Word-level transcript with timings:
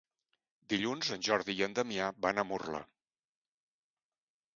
Dilluns 0.73 1.09
en 1.15 1.21
Jordi 1.27 1.55
i 1.59 1.61
en 1.65 1.75
Damià 1.79 2.07
van 2.27 2.41
a 2.41 2.47
Murla. 2.53 2.81